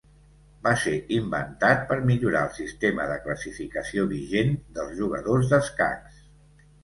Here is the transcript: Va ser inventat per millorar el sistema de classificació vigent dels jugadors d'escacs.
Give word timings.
Va 0.67 0.71
ser 0.83 0.93
inventat 1.17 1.83
per 1.91 1.97
millorar 2.07 2.39
el 2.47 2.55
sistema 2.55 3.05
de 3.11 3.19
classificació 3.27 4.05
vigent 4.13 4.57
dels 4.79 4.97
jugadors 5.03 5.53
d'escacs. 5.55 6.25